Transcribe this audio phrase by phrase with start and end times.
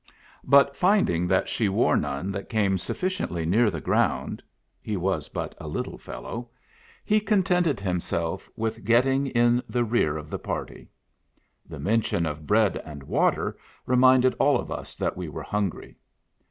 [0.43, 4.41] But finding that she wore none that came sufficiently near the ground
[4.81, 6.49] (he was but a little fellow)
[7.05, 10.89] he contented himself with getting in the rear of the party.
[11.67, 15.99] The mention of bread and water reminded all of us that we were hungry.